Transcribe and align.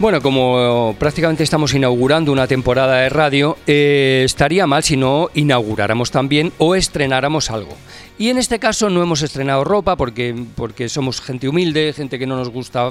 Bueno, 0.00 0.22
como 0.22 0.96
prácticamente 0.98 1.42
estamos 1.42 1.74
inaugurando 1.74 2.32
una 2.32 2.46
temporada 2.46 3.00
de 3.00 3.10
radio, 3.10 3.58
eh, 3.66 4.22
estaría 4.24 4.66
mal 4.66 4.82
si 4.82 4.96
no 4.96 5.28
inauguráramos 5.34 6.10
también 6.10 6.54
o 6.56 6.74
estrenáramos 6.74 7.50
algo. 7.50 7.76
Y 8.16 8.30
en 8.30 8.38
este 8.38 8.58
caso 8.58 8.88
no 8.88 9.02
hemos 9.02 9.20
estrenado 9.20 9.62
ropa 9.62 9.96
porque, 9.96 10.34
porque 10.56 10.88
somos 10.88 11.20
gente 11.20 11.50
humilde, 11.50 11.92
gente 11.92 12.18
que 12.18 12.26
no 12.26 12.36
nos 12.36 12.48
gusta 12.48 12.90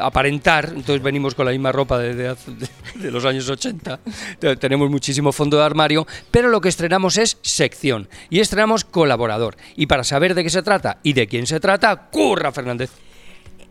aparentar, 0.00 0.72
entonces 0.74 1.00
venimos 1.00 1.36
con 1.36 1.46
la 1.46 1.52
misma 1.52 1.70
ropa 1.70 2.00
de, 2.00 2.14
de, 2.16 3.10
los 3.12 3.24
años 3.24 3.48
80, 3.48 4.00
tenemos 4.58 4.90
muchísimo 4.90 5.30
fondo 5.30 5.58
de 5.58 5.64
armario, 5.64 6.08
pero 6.32 6.48
lo 6.48 6.60
que 6.60 6.70
estrenamos 6.70 7.18
es 7.18 7.38
sección 7.42 8.08
y 8.30 8.40
estrenamos 8.40 8.84
colaborador. 8.84 9.56
Y 9.76 9.86
para 9.86 10.02
saber 10.02 10.34
de 10.34 10.42
qué 10.42 10.50
se 10.50 10.64
trata 10.64 10.98
y 11.04 11.12
de 11.12 11.28
quién 11.28 11.46
se 11.46 11.60
trata, 11.60 12.08
Curra 12.10 12.50
Fernández. 12.50 12.90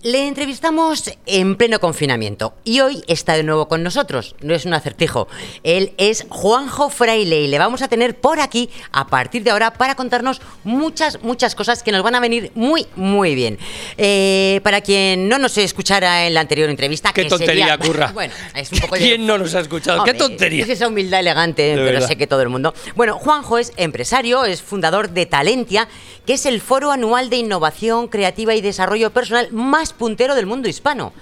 Le 0.03 0.27
entrevistamos 0.27 1.11
en 1.27 1.55
pleno 1.55 1.79
confinamiento 1.79 2.55
y 2.63 2.79
hoy 2.79 3.03
está 3.07 3.33
de 3.33 3.43
nuevo 3.43 3.67
con 3.67 3.83
nosotros. 3.83 4.35
No 4.41 4.55
es 4.55 4.65
un 4.65 4.73
acertijo. 4.73 5.27
Él 5.61 5.93
es 5.99 6.25
Juanjo 6.27 6.89
Fraile 6.89 7.41
y 7.41 7.47
le 7.47 7.59
vamos 7.59 7.83
a 7.83 7.87
tener 7.87 8.19
por 8.19 8.39
aquí 8.39 8.71
a 8.91 9.05
partir 9.05 9.43
de 9.43 9.51
ahora 9.51 9.73
para 9.73 9.93
contarnos 9.93 10.41
muchas, 10.63 11.21
muchas 11.21 11.53
cosas 11.53 11.83
que 11.83 11.91
nos 11.91 12.01
van 12.01 12.15
a 12.15 12.19
venir 12.19 12.51
muy, 12.55 12.87
muy 12.95 13.35
bien. 13.35 13.59
Eh, 13.95 14.59
para 14.63 14.81
quien 14.81 15.29
no 15.29 15.37
nos 15.37 15.55
escuchara 15.59 16.25
en 16.25 16.33
la 16.33 16.39
anterior 16.39 16.67
entrevista, 16.71 17.13
¿Qué 17.13 17.25
tontería, 17.25 17.77
curra? 17.85 18.11
Bueno, 18.11 18.33
es 18.55 18.71
un 18.71 18.79
poco 18.79 18.95
¿Quién 18.95 19.27
no 19.27 19.37
nos 19.37 19.53
ha 19.53 19.59
escuchado? 19.59 20.03
¿Qué 20.03 20.15
tontería? 20.15 20.63
Es 20.63 20.69
esa 20.69 20.87
humildad 20.87 21.19
elegante, 21.19 21.75
pero 21.75 22.01
sé 22.01 22.15
que 22.15 22.25
todo 22.25 22.41
el 22.41 22.49
mundo. 22.49 22.73
Bueno, 22.95 23.19
Juanjo 23.19 23.59
es 23.59 23.71
empresario, 23.77 24.45
es 24.45 24.63
fundador 24.63 25.11
de 25.11 25.27
Talentia, 25.27 25.87
que 26.25 26.33
es 26.33 26.47
el 26.47 26.59
foro 26.59 26.91
anual 26.91 27.29
de 27.29 27.37
innovación 27.37 28.07
creativa 28.07 28.55
y 28.55 28.61
desarrollo 28.61 29.11
personal 29.11 29.51
más 29.51 29.90
puntero 29.93 30.35
del 30.35 30.45
mundo 30.45 30.67
hispano. 30.67 31.13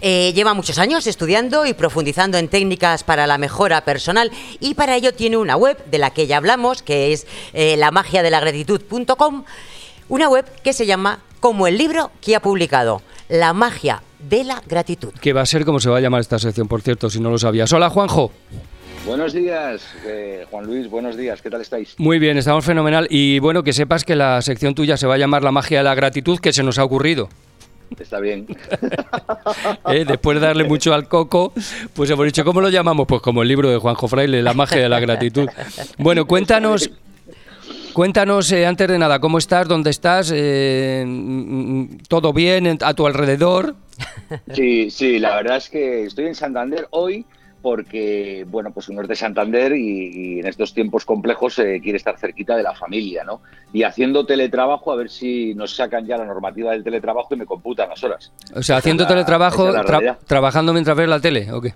Eh, 0.00 0.32
lleva 0.34 0.54
muchos 0.54 0.78
años 0.78 1.06
estudiando 1.06 1.64
y 1.66 1.72
profundizando 1.72 2.36
en 2.36 2.48
técnicas 2.48 3.04
para 3.04 3.26
la 3.26 3.38
mejora 3.38 3.84
personal 3.84 4.30
y 4.60 4.74
para 4.74 4.96
ello 4.96 5.14
tiene 5.14 5.36
una 5.36 5.56
web 5.56 5.82
de 5.86 5.98
la 5.98 6.10
que 6.10 6.26
ya 6.26 6.36
hablamos, 6.36 6.82
que 6.82 7.12
es 7.12 7.26
eh, 7.52 7.76
la 7.76 7.90
magia 7.90 8.22
de 8.22 8.30
la 8.30 8.40
gratitud.com, 8.40 9.44
una 10.08 10.28
web 10.28 10.44
que 10.62 10.72
se 10.72 10.86
llama 10.86 11.20
como 11.40 11.66
el 11.66 11.78
libro 11.78 12.10
que 12.20 12.36
ha 12.36 12.40
publicado, 12.40 13.02
La 13.28 13.52
magia 13.52 14.02
de 14.18 14.44
la 14.44 14.62
gratitud. 14.66 15.12
Que 15.20 15.32
va 15.32 15.42
a 15.42 15.46
ser 15.46 15.64
como 15.64 15.80
se 15.80 15.88
va 15.88 15.98
a 15.98 16.00
llamar 16.00 16.20
esta 16.20 16.38
sección, 16.38 16.68
por 16.68 16.82
cierto, 16.82 17.08
si 17.08 17.20
no 17.20 17.30
lo 17.30 17.38
sabías. 17.38 17.72
Hola, 17.72 17.90
Juanjo. 17.90 18.30
Buenos 19.06 19.34
días, 19.34 19.82
eh, 20.06 20.46
Juan 20.50 20.64
Luis, 20.64 20.88
buenos 20.88 21.14
días, 21.14 21.42
¿qué 21.42 21.50
tal 21.50 21.60
estáis? 21.60 21.94
Muy 21.98 22.18
bien, 22.18 22.38
estamos 22.38 22.64
fenomenal. 22.64 23.06
Y 23.10 23.38
bueno, 23.38 23.62
que 23.62 23.74
sepas 23.74 24.02
que 24.02 24.16
la 24.16 24.40
sección 24.40 24.74
tuya 24.74 24.96
se 24.96 25.06
va 25.06 25.14
a 25.14 25.18
llamar 25.18 25.42
La 25.42 25.52
magia 25.52 25.78
de 25.78 25.84
la 25.84 25.94
gratitud, 25.94 26.38
que 26.38 26.54
se 26.54 26.62
nos 26.62 26.78
ha 26.78 26.84
ocurrido. 26.84 27.28
Está 27.98 28.20
bien. 28.20 28.46
¿Eh? 29.88 30.04
Después 30.06 30.40
de 30.40 30.46
darle 30.46 30.64
mucho 30.64 30.94
al 30.94 31.08
coco, 31.08 31.52
pues 31.92 32.10
hemos 32.10 32.26
dicho, 32.26 32.44
¿cómo 32.44 32.60
lo 32.60 32.68
llamamos? 32.68 33.06
Pues 33.06 33.20
como 33.20 33.42
el 33.42 33.48
libro 33.48 33.70
de 33.70 33.78
Juanjo 33.78 34.08
Fraile, 34.08 34.42
La 34.42 34.54
magia 34.54 34.80
de 34.80 34.88
la 34.88 35.00
gratitud. 35.00 35.48
Bueno, 35.98 36.26
cuéntanos, 36.26 36.90
cuéntanos 37.92 38.50
eh, 38.52 38.66
antes 38.66 38.88
de 38.88 38.98
nada, 38.98 39.18
¿cómo 39.20 39.38
estás? 39.38 39.68
¿Dónde 39.68 39.90
estás? 39.90 40.32
Eh, 40.34 41.06
¿Todo 42.08 42.32
bien 42.32 42.78
a 42.80 42.94
tu 42.94 43.06
alrededor? 43.06 43.74
Sí, 44.52 44.90
sí, 44.90 45.18
la 45.18 45.36
verdad 45.36 45.58
es 45.58 45.70
que 45.70 46.04
estoy 46.04 46.26
en 46.26 46.34
Santander 46.34 46.88
hoy 46.90 47.24
porque, 47.64 48.44
bueno, 48.46 48.72
pues 48.72 48.90
uno 48.90 49.00
es 49.00 49.08
de 49.08 49.16
Santander 49.16 49.74
y, 49.74 50.38
en 50.38 50.46
estos 50.46 50.74
tiempos 50.74 51.06
complejos 51.06 51.58
eh, 51.58 51.80
quiere 51.82 51.96
estar 51.96 52.18
cerquita 52.18 52.54
de 52.54 52.62
la 52.62 52.74
familia, 52.74 53.24
¿no? 53.24 53.40
Y 53.72 53.84
haciendo 53.84 54.26
teletrabajo, 54.26 54.92
a 54.92 54.96
ver 54.96 55.08
si 55.08 55.54
nos 55.54 55.74
sacan 55.74 56.04
ya 56.06 56.18
la 56.18 56.26
normativa 56.26 56.72
del 56.72 56.84
teletrabajo 56.84 57.32
y 57.32 57.38
me 57.38 57.46
computan 57.46 57.88
las 57.88 58.04
horas. 58.04 58.30
O 58.54 58.62
sea, 58.62 58.76
haciendo 58.76 59.06
teletrabajo, 59.06 59.72
trabajando 60.26 60.74
mientras 60.74 60.94
ves 60.94 61.08
la 61.08 61.20
tele, 61.20 61.50
¿o 61.52 61.62
qué? 61.62 61.72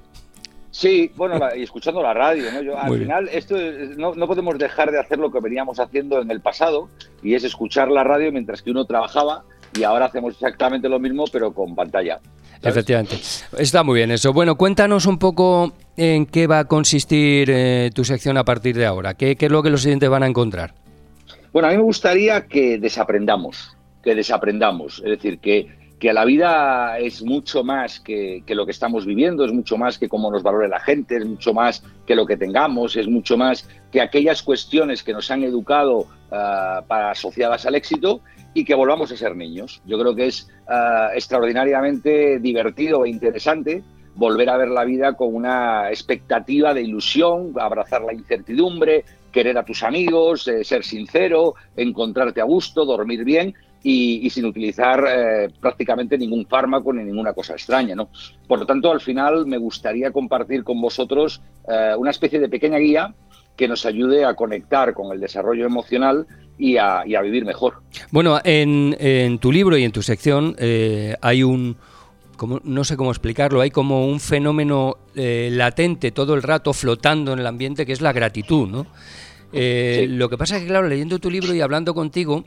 Sí, 0.70 1.10
bueno, 1.16 1.40
y 1.56 1.62
escuchando 1.62 2.02
la 2.02 2.12
radio, 2.12 2.52
¿no? 2.52 2.60
Yo, 2.60 2.78
al 2.78 2.98
final, 2.98 3.30
esto 3.32 3.56
no, 3.96 4.14
no, 4.14 4.26
podemos 4.26 4.58
dejar 4.58 4.90
de 4.90 5.00
hacer 5.00 5.18
lo 5.18 5.32
que 5.32 5.40
veníamos 5.40 5.80
haciendo 5.80 6.20
en 6.20 6.30
el 6.30 6.42
pasado, 6.42 6.90
y 7.22 7.32
es 7.32 7.44
escuchar 7.44 7.88
la 7.88 8.04
radio 8.04 8.30
mientras 8.30 8.60
que 8.60 8.72
uno 8.72 8.84
trabajaba, 8.84 9.44
y 9.74 9.84
ahora 9.84 10.04
hacemos 10.04 10.34
exactamente 10.34 10.86
lo 10.86 10.98
mismo, 10.98 11.24
pero 11.32 11.54
con 11.54 11.74
pantalla. 11.74 12.20
Efectivamente. 12.62 13.16
Está 13.56 13.82
muy 13.82 13.96
bien 13.96 14.10
eso. 14.10 14.32
Bueno, 14.32 14.56
cuéntanos 14.56 15.06
un 15.06 15.18
poco 15.18 15.72
en 15.98 16.26
qué 16.26 16.46
va 16.46 16.60
a 16.60 16.64
consistir 16.66 17.50
eh, 17.50 17.90
tu 17.92 18.04
sección 18.04 18.38
a 18.38 18.44
partir 18.44 18.76
de 18.76 18.86
ahora. 18.86 19.14
¿Qué, 19.14 19.36
es 19.38 19.50
lo 19.50 19.64
que 19.64 19.70
los 19.70 19.82
siguientes 19.82 20.08
van 20.08 20.22
a 20.22 20.28
encontrar? 20.28 20.72
Bueno, 21.52 21.66
a 21.66 21.70
mí 21.72 21.76
me 21.76 21.82
gustaría 21.82 22.46
que 22.46 22.78
desaprendamos, 22.78 23.76
que 24.04 24.14
desaprendamos. 24.14 25.02
Es 25.04 25.10
decir, 25.10 25.40
que, 25.40 25.66
que 25.98 26.12
la 26.12 26.24
vida 26.24 27.00
es 27.00 27.24
mucho 27.24 27.64
más 27.64 27.98
que, 27.98 28.44
lo 28.46 28.64
que 28.64 28.70
estamos 28.70 29.06
viviendo, 29.06 29.44
es 29.44 29.52
mucho 29.52 29.76
más 29.76 29.98
que 29.98 30.08
cómo 30.08 30.30
nos 30.30 30.44
valore 30.44 30.68
la 30.68 30.78
gente, 30.78 31.16
es 31.16 31.26
mucho 31.26 31.52
más 31.52 31.82
que 32.06 32.14
lo 32.14 32.26
que 32.26 32.36
tengamos, 32.36 32.94
es 32.94 33.08
mucho 33.08 33.36
más 33.36 33.68
que 33.90 34.00
aquellas 34.00 34.40
cuestiones 34.44 35.02
que 35.02 35.12
nos 35.12 35.28
han 35.32 35.42
educado 35.42 36.06
ah, 36.30 36.84
para 36.86 37.10
asociadas 37.10 37.66
al 37.66 37.74
éxito 37.74 38.20
y 38.54 38.64
que 38.64 38.76
volvamos 38.76 39.10
a 39.10 39.16
ser 39.16 39.34
niños. 39.34 39.82
Yo 39.84 39.98
creo 39.98 40.14
que 40.14 40.28
es 40.28 40.48
ah, 40.68 41.10
extraordinariamente 41.12 42.38
divertido 42.38 43.04
e 43.04 43.10
interesante 43.10 43.82
volver 44.18 44.50
a 44.50 44.56
ver 44.56 44.68
la 44.68 44.84
vida 44.84 45.12
con 45.12 45.32
una 45.32 45.90
expectativa 45.90 46.74
de 46.74 46.82
ilusión, 46.82 47.52
abrazar 47.56 48.02
la 48.02 48.12
incertidumbre, 48.12 49.04
querer 49.30 49.56
a 49.56 49.64
tus 49.64 49.84
amigos, 49.84 50.48
eh, 50.48 50.64
ser 50.64 50.84
sincero, 50.84 51.54
encontrarte 51.76 52.40
a 52.40 52.44
gusto, 52.44 52.84
dormir 52.84 53.22
bien 53.22 53.54
y, 53.80 54.28
sin 54.30 54.44
utilizar 54.44 55.04
eh, 55.08 55.48
prácticamente 55.60 56.18
ningún 56.18 56.46
fármaco 56.46 56.92
ni 56.92 57.04
ninguna 57.04 57.32
cosa 57.32 57.52
extraña. 57.52 57.94
¿no? 57.94 58.08
Por 58.48 58.58
lo 58.58 58.66
tanto, 58.66 58.90
al 58.90 59.00
final 59.00 59.46
me 59.46 59.56
gustaría 59.56 60.10
compartir 60.10 60.64
con 60.64 60.80
vosotros 60.80 61.40
eh, 61.68 61.94
una 61.96 62.10
especie 62.10 62.40
de 62.40 62.48
pequeña 62.48 62.78
guía 62.78 63.14
que 63.56 63.68
nos 63.68 63.86
ayude 63.86 64.24
a 64.24 64.34
conectar 64.34 64.94
con 64.94 65.12
el 65.12 65.20
desarrollo 65.20 65.64
emocional 65.64 66.26
y 66.58 66.76
a, 66.76 67.04
vivir 67.22 67.44
mejor. 67.44 67.74
Bueno, 68.10 68.40
en, 68.42 69.38
tu 69.38 69.52
libro 69.52 69.76
y 69.76 69.84
en 69.84 69.92
tu 69.92 70.02
sección 70.02 70.56
hay 71.20 71.44
un, 71.44 71.76
como, 72.38 72.60
no 72.64 72.84
sé 72.84 72.96
cómo 72.96 73.10
explicarlo, 73.10 73.60
hay 73.60 73.70
como 73.70 74.06
un 74.06 74.20
fenómeno 74.20 74.96
eh, 75.14 75.50
latente 75.52 76.10
todo 76.10 76.34
el 76.34 76.42
rato 76.42 76.72
flotando 76.72 77.34
en 77.34 77.40
el 77.40 77.46
ambiente 77.46 77.84
que 77.84 77.92
es 77.92 78.00
la 78.00 78.14
gratitud, 78.14 78.66
¿no? 78.66 78.86
Eh, 79.52 80.06
lo 80.08 80.30
que 80.30 80.38
pasa 80.38 80.56
es 80.56 80.62
que, 80.62 80.68
claro, 80.68 80.88
leyendo 80.88 81.18
tu 81.18 81.30
libro 81.30 81.54
y 81.54 81.60
hablando 81.60 81.92
contigo, 81.94 82.44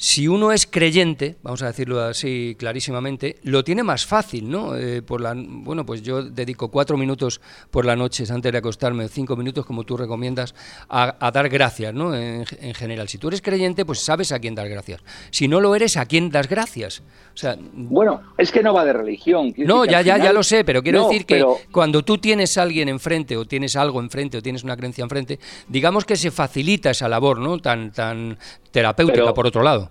si 0.00 0.28
uno 0.28 0.52
es 0.52 0.64
creyente, 0.64 1.38
vamos 1.42 1.60
a 1.62 1.66
decirlo 1.66 2.00
así 2.00 2.54
clarísimamente, 2.56 3.38
lo 3.42 3.64
tiene 3.64 3.82
más 3.82 4.06
fácil, 4.06 4.48
¿no? 4.48 4.76
Eh, 4.76 5.02
por 5.02 5.20
la, 5.20 5.34
bueno, 5.36 5.84
pues 5.84 6.02
yo 6.02 6.22
dedico 6.22 6.68
cuatro 6.68 6.96
minutos 6.96 7.40
por 7.72 7.84
la 7.84 7.96
noche 7.96 8.22
antes 8.30 8.52
de 8.52 8.58
acostarme, 8.58 9.08
cinco 9.08 9.34
minutos 9.34 9.66
como 9.66 9.82
tú 9.82 9.96
recomiendas, 9.96 10.54
a, 10.88 11.30
dar 11.32 11.48
gracias, 11.48 11.92
¿no? 11.92 12.14
En, 12.14 12.44
general, 12.74 13.08
si 13.08 13.18
tú 13.18 13.26
eres 13.26 13.42
creyente, 13.42 13.84
pues 13.84 13.98
sabes 13.98 14.30
a 14.30 14.38
quién 14.38 14.54
dar 14.54 14.68
gracias. 14.68 15.02
Si 15.32 15.48
no 15.48 15.60
lo 15.60 15.74
eres, 15.74 15.96
¿a 15.96 16.06
quién 16.06 16.30
das 16.30 16.48
gracias? 16.48 17.02
O 17.34 17.36
sea, 17.36 17.56
bueno, 17.58 18.22
es 18.38 18.52
que 18.52 18.62
no 18.62 18.72
va 18.72 18.84
de 18.84 18.92
religión. 18.92 19.52
No, 19.56 19.84
ya, 19.84 20.00
ya, 20.02 20.16
ya 20.16 20.32
lo 20.32 20.44
sé, 20.44 20.62
pero 20.62 20.80
quiero 20.80 21.08
decir 21.08 21.26
que 21.26 21.44
cuando 21.72 22.04
tú 22.04 22.18
tienes 22.18 22.56
a 22.56 22.62
alguien 22.62 22.88
enfrente 22.88 23.36
o 23.36 23.46
tienes 23.46 23.74
algo 23.74 24.00
enfrente 24.00 24.38
o 24.38 24.42
tienes 24.42 24.62
una 24.62 24.76
creencia 24.76 25.02
enfrente, 25.02 25.40
digamos 25.66 26.04
que 26.04 26.14
se 26.14 26.30
facilita 26.30 26.90
esa 26.90 27.08
labor, 27.08 27.40
¿no? 27.40 27.58
Tan, 27.58 27.90
tan 27.90 28.38
terapéutica, 28.70 29.32
por 29.34 29.46
otro 29.46 29.62
lado. 29.62 29.90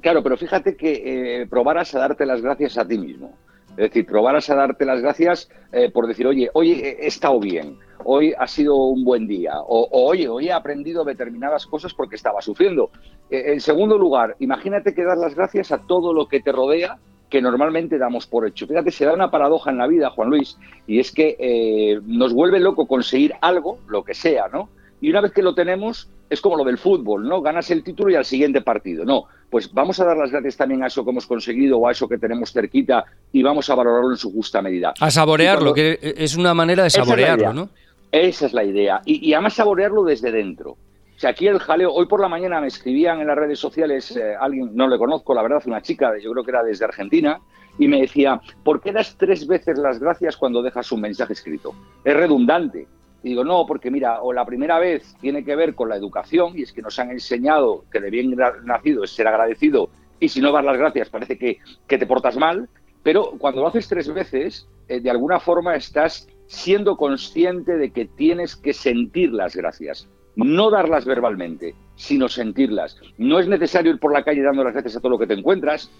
Claro, 0.00 0.22
pero 0.22 0.36
fíjate 0.36 0.76
que 0.76 1.42
eh, 1.42 1.46
probaras 1.46 1.94
a 1.94 1.98
darte 1.98 2.24
las 2.24 2.40
gracias 2.40 2.78
a 2.78 2.86
ti 2.86 2.98
mismo. 2.98 3.34
Es 3.70 3.88
decir, 3.88 4.06
probaras 4.06 4.48
a 4.50 4.56
darte 4.56 4.84
las 4.84 5.00
gracias 5.00 5.48
eh, 5.72 5.90
por 5.90 6.06
decir, 6.06 6.26
oye, 6.26 6.50
hoy 6.54 6.72
he 6.72 7.06
estado 7.06 7.38
bien, 7.38 7.78
hoy 8.04 8.34
ha 8.36 8.46
sido 8.46 8.76
un 8.76 9.04
buen 9.04 9.28
día, 9.28 9.52
o, 9.60 9.88
oye, 9.92 10.28
hoy 10.28 10.48
he 10.48 10.52
aprendido 10.52 11.04
determinadas 11.04 11.66
cosas 11.66 11.94
porque 11.94 12.16
estaba 12.16 12.40
sufriendo. 12.40 12.90
Eh, 13.30 13.52
en 13.52 13.60
segundo 13.60 13.96
lugar, 13.96 14.36
imagínate 14.40 14.94
que 14.94 15.04
das 15.04 15.18
las 15.18 15.34
gracias 15.34 15.70
a 15.70 15.78
todo 15.86 16.12
lo 16.12 16.26
que 16.26 16.40
te 16.40 16.50
rodea 16.50 16.98
que 17.28 17.40
normalmente 17.40 17.96
damos 17.96 18.26
por 18.26 18.46
hecho. 18.46 18.66
Fíjate, 18.66 18.90
se 18.90 19.04
da 19.04 19.12
una 19.12 19.30
paradoja 19.30 19.70
en 19.70 19.78
la 19.78 19.86
vida, 19.86 20.10
Juan 20.10 20.30
Luis, 20.30 20.58
y 20.88 20.98
es 20.98 21.12
que 21.12 22.00
nos 22.04 22.34
vuelve 22.34 22.58
loco 22.58 22.88
conseguir 22.88 23.34
algo, 23.40 23.78
lo 23.86 24.02
que 24.02 24.14
sea, 24.14 24.48
¿no? 24.48 24.68
Y 25.00 25.10
una 25.10 25.20
vez 25.20 25.32
que 25.32 25.42
lo 25.42 25.54
tenemos, 25.54 26.08
es 26.28 26.40
como 26.40 26.56
lo 26.56 26.64
del 26.64 26.78
fútbol, 26.78 27.26
¿no? 27.26 27.40
Ganas 27.40 27.70
el 27.70 27.82
título 27.82 28.10
y 28.10 28.16
al 28.16 28.24
siguiente 28.24 28.60
partido. 28.60 29.04
No, 29.04 29.24
pues 29.48 29.72
vamos 29.72 29.98
a 30.00 30.04
dar 30.04 30.16
las 30.16 30.30
gracias 30.30 30.56
también 30.56 30.82
a 30.82 30.88
eso 30.88 31.04
que 31.04 31.10
hemos 31.10 31.26
conseguido 31.26 31.78
o 31.78 31.88
a 31.88 31.92
eso 31.92 32.08
que 32.08 32.18
tenemos 32.18 32.52
cerquita 32.52 33.04
y 33.32 33.42
vamos 33.42 33.68
a 33.70 33.74
valorarlo 33.74 34.10
en 34.10 34.16
su 34.16 34.32
justa 34.32 34.60
medida. 34.60 34.94
A 35.00 35.10
saborearlo, 35.10 35.72
que 35.72 35.98
es 36.00 36.36
una 36.36 36.54
manera 36.54 36.82
de 36.82 36.90
saborearlo, 36.90 37.52
¿no? 37.52 37.68
Esa 38.12 38.46
es 38.46 38.52
la 38.52 38.64
idea. 38.64 39.00
Y, 39.04 39.32
además 39.32 39.54
saborearlo 39.54 40.04
desde 40.04 40.32
dentro. 40.32 40.72
O 40.72 41.20
sea, 41.20 41.30
aquí 41.30 41.46
el 41.46 41.58
jaleo, 41.58 41.92
hoy 41.92 42.06
por 42.06 42.20
la 42.20 42.28
mañana 42.28 42.60
me 42.60 42.68
escribían 42.68 43.20
en 43.20 43.26
las 43.26 43.36
redes 43.36 43.58
sociales, 43.58 44.16
eh, 44.16 44.34
alguien, 44.40 44.70
no 44.74 44.88
le 44.88 44.98
conozco, 44.98 45.34
la 45.34 45.42
verdad, 45.42 45.62
una 45.66 45.82
chica, 45.82 46.12
yo 46.18 46.32
creo 46.32 46.44
que 46.44 46.50
era 46.50 46.62
desde 46.62 46.86
Argentina, 46.86 47.40
y 47.78 47.88
me 47.88 48.00
decía, 48.00 48.40
¿por 48.64 48.80
qué 48.80 48.90
das 48.90 49.16
tres 49.18 49.46
veces 49.46 49.78
las 49.78 49.98
gracias 49.98 50.36
cuando 50.36 50.62
dejas 50.62 50.90
un 50.92 51.02
mensaje 51.02 51.34
escrito? 51.34 51.74
Es 52.04 52.16
redundante. 52.16 52.86
Y 53.22 53.30
digo, 53.30 53.44
no, 53.44 53.66
porque 53.66 53.90
mira, 53.90 54.22
o 54.22 54.32
la 54.32 54.46
primera 54.46 54.78
vez 54.78 55.14
tiene 55.20 55.44
que 55.44 55.56
ver 55.56 55.74
con 55.74 55.88
la 55.88 55.96
educación, 55.96 56.58
y 56.58 56.62
es 56.62 56.72
que 56.72 56.82
nos 56.82 56.98
han 56.98 57.10
enseñado 57.10 57.84
que 57.92 58.00
de 58.00 58.10
bien 58.10 58.34
nacido 58.64 59.04
es 59.04 59.10
ser 59.10 59.28
agradecido, 59.28 59.90
y 60.18 60.28
si 60.28 60.40
no 60.40 60.52
das 60.52 60.64
las 60.64 60.78
gracias 60.78 61.08
parece 61.08 61.38
que, 61.38 61.58
que 61.86 61.98
te 61.98 62.06
portas 62.06 62.36
mal. 62.36 62.68
Pero 63.02 63.32
cuando 63.38 63.62
lo 63.62 63.68
haces 63.68 63.88
tres 63.88 64.12
veces, 64.12 64.68
eh, 64.88 65.00
de 65.00 65.10
alguna 65.10 65.40
forma 65.40 65.74
estás 65.74 66.28
siendo 66.46 66.96
consciente 66.96 67.76
de 67.76 67.90
que 67.90 68.04
tienes 68.04 68.56
que 68.56 68.74
sentir 68.74 69.32
las 69.32 69.56
gracias, 69.56 70.08
no 70.36 70.70
darlas 70.70 71.04
verbalmente, 71.04 71.74
sino 71.96 72.28
sentirlas. 72.28 72.98
No 73.16 73.38
es 73.38 73.48
necesario 73.48 73.92
ir 73.92 73.98
por 73.98 74.12
la 74.12 74.22
calle 74.22 74.42
dando 74.42 74.64
las 74.64 74.74
gracias 74.74 74.96
a 74.96 75.00
todo 75.00 75.12
lo 75.12 75.18
que 75.18 75.26
te 75.26 75.34
encuentras, 75.34 75.90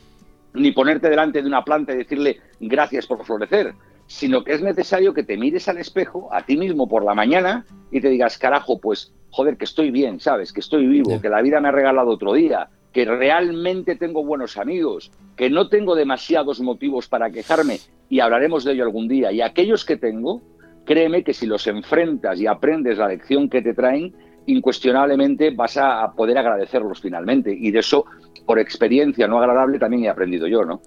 ni 0.53 0.73
ponerte 0.73 1.09
delante 1.09 1.41
de 1.41 1.49
una 1.49 1.65
planta 1.65 1.95
y 1.95 1.99
decirle 1.99 2.41
gracias 2.59 3.07
por 3.07 3.25
florecer, 3.25 3.75
sino 4.11 4.43
que 4.43 4.55
es 4.55 4.61
necesario 4.61 5.15
que 5.15 5.23
te 5.23 5.37
mires 5.37 5.69
al 5.69 5.79
espejo 5.79 6.29
a 6.33 6.45
ti 6.45 6.57
mismo 6.57 6.89
por 6.89 7.05
la 7.05 7.15
mañana 7.15 7.65
y 7.93 8.01
te 8.01 8.09
digas, 8.09 8.39
carajo, 8.39 8.81
pues 8.81 9.15
joder, 9.31 9.57
que 9.57 9.65
estoy 9.65 9.93
bien, 9.93 10.19
¿sabes? 10.19 10.53
Que 10.53 10.59
estoy 10.59 10.85
vivo, 10.89 11.21
que 11.21 11.29
la 11.29 11.41
vida 11.41 11.61
me 11.61 11.69
ha 11.69 11.71
regalado 11.71 12.11
otro 12.11 12.33
día, 12.33 12.69
que 12.93 13.05
realmente 13.05 13.95
tengo 13.95 14.25
buenos 14.25 14.57
amigos, 14.57 15.13
que 15.37 15.49
no 15.49 15.69
tengo 15.69 15.95
demasiados 15.95 16.61
motivos 16.61 17.07
para 17.07 17.31
quejarme 17.31 17.79
y 18.09 18.19
hablaremos 18.19 18.65
de 18.65 18.73
ello 18.73 18.83
algún 18.83 19.07
día. 19.07 19.31
Y 19.31 19.43
aquellos 19.43 19.85
que 19.85 19.97
tengo, 19.97 20.43
créeme 20.85 21.23
que 21.23 21.33
si 21.33 21.47
los 21.47 21.69
enfrentas 21.69 22.41
y 22.41 22.49
aprendes 22.49 22.99
la 22.99 23.07
lección 23.07 23.49
que 23.49 23.63
te 23.63 23.75
traen, 23.75 24.13
incuestionablemente 24.47 25.51
vas 25.51 25.77
a 25.77 26.13
poder 26.17 26.37
agradecerlos 26.37 27.01
finalmente. 27.01 27.57
Y 27.57 27.71
de 27.71 27.79
eso, 27.79 28.07
por 28.51 28.59
experiencia 28.59 29.29
no 29.29 29.39
agradable, 29.39 29.79
también 29.79 30.03
he 30.03 30.09
aprendido 30.09 30.49
yo, 30.49 30.65
¿no? 30.65 30.81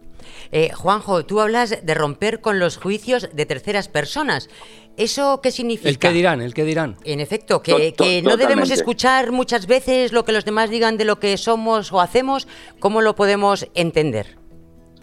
Eh, 0.51 0.73
Juanjo, 0.73 1.25
tú 1.25 1.39
hablas 1.39 1.85
de 1.85 1.93
romper 1.93 2.41
con 2.41 2.59
los 2.59 2.75
juicios 2.75 3.29
de 3.31 3.45
terceras 3.45 3.87
personas. 3.87 4.49
¿Eso 4.97 5.39
qué 5.41 5.49
significa? 5.49 5.87
El 5.87 5.97
que 5.97 6.11
dirán, 6.11 6.41
el 6.41 6.53
que 6.53 6.65
dirán. 6.65 6.97
En 7.05 7.21
efecto, 7.21 7.61
que, 7.61 8.21
no 8.21 8.35
debemos 8.35 8.69
escuchar 8.69 9.31
muchas 9.31 9.65
veces 9.65 10.11
lo 10.11 10.25
que 10.25 10.33
los 10.33 10.43
demás 10.43 10.71
digan 10.71 10.97
de 10.97 11.05
lo 11.05 11.21
que 11.21 11.37
somos 11.37 11.93
o 11.93 12.01
hacemos. 12.01 12.49
¿Cómo 12.81 12.99
lo 12.99 13.15
podemos 13.15 13.65
entender? 13.75 14.35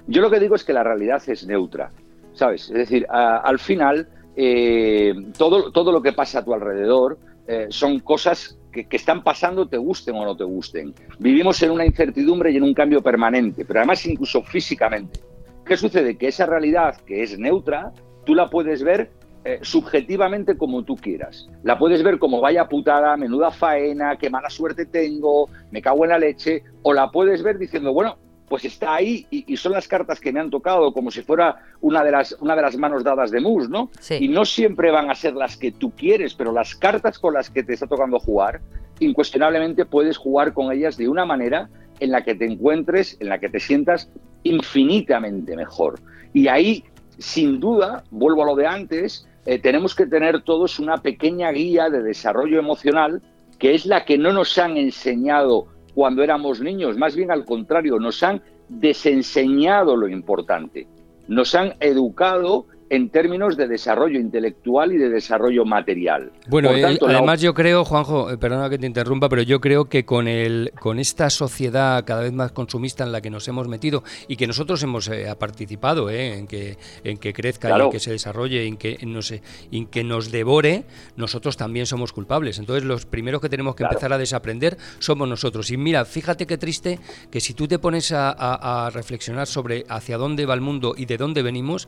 Yo 0.06 0.20
lo 0.20 0.30
que 0.30 0.38
digo 0.38 0.54
es 0.54 0.62
que 0.62 0.74
la 0.74 0.84
realidad 0.84 1.22
es 1.28 1.46
neutra, 1.46 1.90
¿sabes? 2.34 2.68
Es 2.68 2.76
decir, 2.76 3.06
al 3.08 3.58
final, 3.58 4.06
eh, 4.36 5.14
todo, 5.38 5.72
todo 5.72 5.92
lo 5.92 6.02
que 6.02 6.12
pasa 6.12 6.40
a 6.40 6.44
tu 6.44 6.52
alrededor 6.52 7.18
eh, 7.48 7.68
son 7.70 8.00
cosas 8.00 8.58
que, 8.70 8.87
están 8.90 9.22
pasando, 9.22 9.67
te 9.67 9.76
gusten 9.76 10.14
o 10.14 10.25
no 10.25 10.37
te 10.37 10.44
gusten. 10.44 10.94
Vivimos 11.19 11.62
en 11.62 11.70
una 11.70 11.84
incertidumbre 11.84 12.50
y 12.50 12.56
en 12.56 12.62
un 12.62 12.75
cambio 12.75 13.02
permanente, 13.02 13.64
pero 13.64 13.81
además 13.81 14.05
incluso 14.06 14.43
físicamente. 14.43 15.20
¿Qué 15.64 15.76
sucede? 15.76 16.17
Que 16.17 16.28
esa 16.28 16.46
realidad 16.46 16.96
que 17.06 17.22
es 17.22 17.38
neutra, 17.38 17.93
tú 18.25 18.34
la 18.34 18.49
puedes 18.49 18.82
ver 18.82 19.11
eh, 19.44 19.58
subjetivamente 19.62 20.56
como 20.56 20.84
tú 20.84 20.96
quieras. 20.96 21.49
La 21.62 21.78
puedes 21.78 22.02
ver 22.02 22.19
como 22.19 22.40
vaya 22.40 22.69
putada, 22.69 23.17
menuda 23.17 23.50
faena, 23.50 24.17
qué 24.17 24.28
mala 24.28 24.50
suerte 24.50 24.87
tengo, 24.87 25.49
me 25.70 25.81
cago 25.81 26.05
en 26.05 26.11
la 26.11 26.19
leche, 26.19 26.62
o 26.82 26.93
la 26.93 27.11
puedes 27.11 27.43
ver 27.43 27.58
diciendo, 27.58 27.93
bueno, 27.93 28.19
pues 28.50 28.64
está 28.64 28.97
ahí 28.97 29.25
y, 29.31 29.56
son 29.56 29.70
las 29.70 29.87
cartas 29.87 30.19
que 30.19 30.32
me 30.32 30.41
han 30.41 30.50
tocado 30.50 30.93
como 30.93 31.12
si 31.12 31.23
fuera 31.23 31.62
una 31.81 32.02
de 32.02 32.11
las, 32.11 32.37
una 32.41 32.56
de 32.56 32.62
las 32.62 32.76
manos 32.76 33.05
dadas 33.05 33.31
de 33.31 33.38
Mus, 33.38 33.69
¿no? 33.70 33.91
Y 34.11 34.26
no 34.26 34.44
siempre 34.44 34.91
van 34.91 35.08
a 35.08 35.14
ser 35.14 35.35
las 35.35 35.56
que 35.56 35.70
tú 35.70 35.93
quieres, 35.93 36.35
pero 36.35 36.50
las 36.50 36.75
cartas 36.75 37.20
con 37.20 37.32
las 37.32 37.49
que 37.49 37.62
te 37.62 37.75
está 37.75 37.87
tocando 37.87 38.19
jugar, 38.19 38.61
incuestionablemente 38.99 39.85
puedes 39.85 40.19
jugar 40.19 40.52
con 40.52 40.73
ellas 40.73 40.97
de 40.97 41.08
una 41.08 41.25
manera 41.25 41.70
en 42.00 42.11
la 42.11 42.25
que 42.25 42.35
te 42.35 42.44
encuentres, 42.44 43.17
en 43.20 43.29
la 43.29 43.38
que 43.38 43.49
te 43.49 43.61
sientas 43.61 44.11
infinitamente 44.43 45.55
mejor. 45.55 46.00
Y 46.32 46.49
ahí, 46.49 46.82
sin 47.19 47.61
duda, 47.61 48.03
vuelvo 48.11 48.43
a 48.43 48.46
lo 48.46 48.56
de 48.56 48.67
antes, 48.67 49.29
eh, 49.46 49.61
tenemos 49.61 49.94
que 49.94 50.06
tener 50.06 50.43
todos 50.43 50.81
una 50.81 50.96
pequeña 50.96 51.53
guía 51.53 51.88
de 51.88 52.03
desarrollo 52.03 52.58
emocional 52.58 53.23
que 53.61 53.76
es 53.76 53.87
la 53.87 54.05
que 54.05 54.19
no 54.19 54.32
nos 54.32 54.58
han 54.58 54.76
enseñado 54.76 55.69
cuando 56.00 56.23
éramos 56.23 56.62
niños, 56.62 56.97
más 56.97 57.14
bien 57.14 57.31
al 57.31 57.44
contrario, 57.44 57.99
nos 57.99 58.23
han 58.23 58.41
desenseñado 58.70 59.97
lo 59.97 60.08
importante, 60.08 60.87
nos 61.29 61.55
han 61.55 61.75
educado 61.79 62.64
en 62.90 63.08
términos 63.08 63.56
de 63.56 63.69
desarrollo 63.69 64.19
intelectual 64.19 64.92
y 64.92 64.98
de 64.98 65.08
desarrollo 65.08 65.64
material. 65.64 66.32
Bueno, 66.48 66.70
además 66.70 67.40
yo 67.40 67.54
creo, 67.54 67.84
Juanjo, 67.84 68.32
eh, 68.32 68.37
perdona 68.37 68.69
que 68.69 68.78
te 68.78 68.87
interrumpa, 68.87 69.28
pero 69.28 69.42
yo 69.42 69.60
creo 69.60 69.84
que 69.84 70.04
con 70.04 70.26
el 70.26 70.72
con 70.81 70.98
esta 70.98 71.31
sociedad 71.31 72.04
cada 72.04 72.22
vez 72.22 72.32
más 72.32 72.50
consumista 72.50 73.04
en 73.04 73.12
la 73.12 73.20
que 73.20 73.31
nos 73.31 73.46
hemos 73.46 73.69
metido 73.69 74.02
y 74.26 74.37
que 74.37 74.48
nosotros 74.48 74.82
hemos 74.82 75.06
eh, 75.08 75.32
participado 75.38 76.10
eh, 76.10 76.38
en 76.38 76.48
que 76.48 76.76
en 77.04 77.19
que 77.19 77.32
crezca 77.32 77.78
y 77.78 77.81
en 77.81 77.90
que 77.90 78.00
se 78.00 78.10
desarrolle, 78.10 78.66
en 78.66 78.76
que 78.76 78.98
no 79.06 79.22
sé, 79.22 79.40
en 79.70 79.86
que 79.86 80.02
nos 80.02 80.32
devore, 80.32 80.84
nosotros 81.16 81.56
también 81.56 81.86
somos 81.86 82.12
culpables. 82.12 82.58
Entonces 82.58 82.84
los 82.84 83.06
primeros 83.06 83.40
que 83.40 83.48
tenemos 83.48 83.76
que 83.76 83.84
empezar 83.84 84.12
a 84.12 84.19
desaprender 84.19 84.76
somos 84.98 85.28
nosotros. 85.28 85.70
Y 85.70 85.76
mira, 85.76 86.04
fíjate 86.04 86.44
qué 86.44 86.58
triste 86.58 86.98
que 87.31 87.40
si 87.40 87.54
tú 87.54 87.69
te 87.69 87.78
pones 87.78 88.10
a, 88.12 88.90
reflexionar 88.93 89.46
sobre 89.46 89.84
hacia 89.88 90.16
dónde 90.16 90.46
va 90.46 90.54
el 90.54 90.60
mundo 90.60 90.94
y 90.96 91.04
de 91.04 91.16
dónde 91.16 91.43
venimos, 91.43 91.86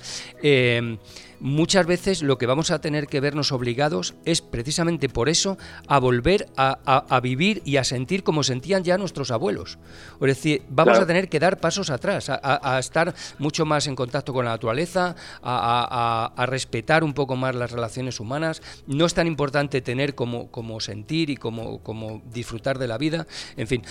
eh, 0.93 0.99
muchas 1.41 1.87
veces 1.87 2.23
lo 2.23 2.39
que 2.39 2.47
vamos 2.47 2.71
a 2.71 2.81
tener 2.81 3.07
que 3.07 3.21
vernos 3.21 3.53
obligados 3.53 4.15
es 4.25 4.41
precisamente 4.41 5.09
por 5.09 5.29
eso 5.29 5.59
a 5.89 5.99
volver 5.99 6.49
a, 6.57 7.21
vivir 7.23 7.63
y 7.65 7.77
a 7.77 7.85
sentir 7.85 8.23
como 8.23 8.43
sentían 8.43 8.85
ya 8.85 8.99
nuestros 8.99 9.31
abuelos. 9.31 9.79
Es 10.21 10.27
decir, 10.27 10.63
vamos 10.69 10.99
a 10.99 11.07
tener 11.07 11.29
que 11.29 11.39
dar 11.41 11.59
pasos 11.59 11.91
atrás, 11.91 12.31
a, 12.31 12.79
estar 12.79 13.15
mucho 13.39 13.65
más 13.65 13.87
en 13.87 13.97
contacto 13.97 14.33
con 14.33 14.45
la 14.45 14.53
naturaleza, 14.53 15.17
a, 15.43 16.47
respetar 16.47 17.05
un 17.05 17.13
poco 17.13 17.37
más 17.37 17.55
las 17.55 17.71
relaciones 17.71 18.21
humanas. 18.21 18.63
No 18.87 19.07
es 19.07 19.15
tan 19.15 19.27
importante 19.27 19.81
tener 19.81 20.15
como, 20.15 20.51
como 20.51 20.81
sentir 20.81 21.31
y 21.31 21.37
como, 21.37 21.83
como 21.83 22.23
disfrutar 22.33 22.79
de 22.79 22.89
la 22.89 22.99
vida. 22.99 23.27
En 23.57 23.67
fin. 23.67 23.83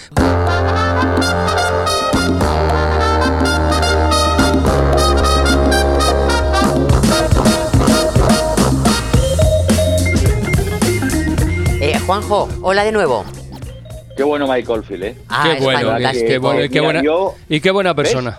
Juanjo, 12.11 12.49
hola 12.61 12.83
de 12.83 12.91
nuevo. 12.91 13.23
Qué 14.17 14.23
bueno 14.23 14.45
Michael 14.45 14.83
Phil, 14.83 15.01
¿eh? 15.01 15.15
Ah, 15.29 15.55
qué, 15.57 15.63
bueno, 15.63 15.95
qué, 16.11 16.37
bueno, 16.39 16.69
qué 16.69 16.81
buena, 16.81 17.01
y 17.47 17.61
qué 17.61 17.71
buena 17.71 17.95
persona. 17.95 18.37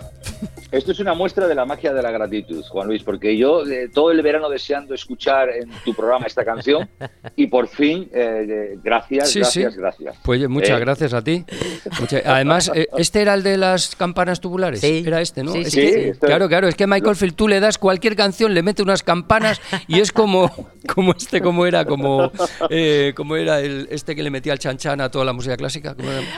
Esto 0.71 0.91
es 0.91 0.99
una 0.99 1.13
muestra 1.13 1.47
de 1.47 1.55
la 1.55 1.65
magia 1.65 1.93
de 1.93 2.01
la 2.01 2.11
gratitud, 2.11 2.63
Juan 2.69 2.87
Luis, 2.87 3.03
porque 3.03 3.37
yo 3.37 3.65
eh, 3.65 3.89
todo 3.93 4.11
el 4.11 4.21
verano 4.21 4.49
deseando 4.49 4.93
escuchar 4.93 5.49
en 5.49 5.69
tu 5.85 5.93
programa 5.93 6.25
esta 6.25 6.43
canción 6.43 6.89
y 7.35 7.47
por 7.47 7.67
fin, 7.67 8.09
eh, 8.13 8.77
gracias, 8.83 9.35
gracias, 9.35 9.75
gracias. 9.75 10.15
Pues 10.23 10.47
muchas 10.49 10.77
eh. 10.77 10.79
gracias 10.79 11.13
a 11.13 11.21
ti. 11.21 11.45
además, 12.25 12.71
¿este 12.97 13.21
era 13.21 13.33
el 13.35 13.43
de 13.43 13.57
las 13.57 13.95
campanas 13.95 14.39
tubulares? 14.39 14.81
Sí. 14.81 15.03
Era 15.05 15.21
este, 15.21 15.43
¿no? 15.43 15.53
Sí, 15.53 15.65
sí, 15.65 16.11
claro, 16.19 16.47
claro, 16.47 16.67
es 16.67 16.75
que 16.75 16.87
Michael 16.87 17.15
Field 17.15 17.35
tú 17.35 17.47
le 17.47 17.59
das 17.59 17.77
cualquier 17.77 18.15
canción, 18.15 18.53
le 18.53 18.63
mete 18.63 18.81
unas 18.81 19.03
campanas 19.03 19.61
y 19.87 19.99
es 19.99 20.11
como, 20.11 20.51
como 20.93 21.13
este, 21.13 21.41
como 21.41 21.65
era, 21.65 21.85
como, 21.85 22.31
como 23.15 23.35
era 23.35 23.59
el, 23.59 23.87
este 23.91 24.15
que 24.15 24.23
le 24.23 24.29
metía 24.29 24.53
al 24.53 24.59
chanchan 24.59 25.01
a 25.01 25.09
toda 25.09 25.25
la 25.25 25.33
música 25.33 25.57
clásica. 25.57 25.95